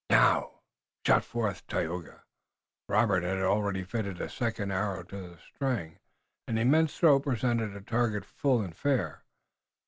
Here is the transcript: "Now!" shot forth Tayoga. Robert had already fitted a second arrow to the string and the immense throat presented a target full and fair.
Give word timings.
"Now!" 0.09 0.61
shot 1.05 1.23
forth 1.23 1.67
Tayoga. 1.67 2.23
Robert 2.89 3.21
had 3.21 3.37
already 3.37 3.83
fitted 3.83 4.19
a 4.19 4.29
second 4.31 4.71
arrow 4.71 5.03
to 5.03 5.15
the 5.29 5.37
string 5.37 5.99
and 6.47 6.57
the 6.57 6.61
immense 6.63 6.97
throat 6.97 7.19
presented 7.19 7.75
a 7.75 7.81
target 7.81 8.25
full 8.25 8.61
and 8.63 8.75
fair. 8.75 9.21